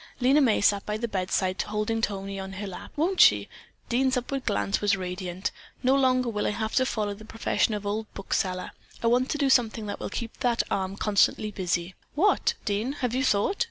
Lena 0.19 0.41
May 0.41 0.61
sat 0.61 0.83
by 0.83 0.97
the 0.97 1.07
bedside 1.07 1.61
holding 1.61 2.01
Tony 2.01 2.39
on 2.39 2.53
her 2.53 2.65
lap. 2.65 2.91
"Won't 2.95 3.21
she?" 3.21 3.47
Dean's 3.87 4.17
upward 4.17 4.47
glance 4.47 4.81
was 4.81 4.97
radiant. 4.97 5.51
"No 5.83 5.93
longer 5.95 6.27
will 6.27 6.47
I 6.47 6.49
have 6.49 6.73
to 6.77 6.87
follow 6.87 7.13
the 7.13 7.23
profession 7.23 7.75
of 7.75 7.85
old 7.85 8.11
book 8.15 8.33
seller. 8.33 8.71
I 9.03 9.05
want 9.05 9.29
to 9.29 9.37
do 9.37 9.47
something 9.51 9.85
that 9.85 9.99
will 9.99 10.09
keep 10.09 10.37
that 10.39 10.63
arm 10.71 10.95
constantly 10.97 11.51
busy." 11.51 11.93
"What, 12.15 12.55
Dean, 12.65 12.93
have 12.93 13.13
you 13.13 13.23
thought?" 13.23 13.57